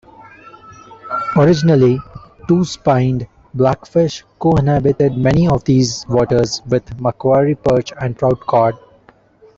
[1.37, 1.99] Originally
[2.47, 8.73] two-spined blackfish co-inhabited many of these waters with Macquarie perch and trout cod.